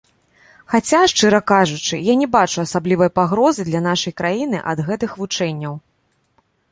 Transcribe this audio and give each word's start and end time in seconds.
Хаця, 0.71 1.01
шчыра 1.11 1.41
кажучы, 1.51 1.99
я 2.11 2.15
не 2.21 2.27
бачу 2.35 2.57
асаблівай 2.63 3.11
пагрозы 3.17 3.65
для 3.67 3.81
нашай 3.89 4.13
краіны 4.23 4.63
ад 4.73 4.81
гэтых 4.89 5.11
вучэнняў. 5.21 5.77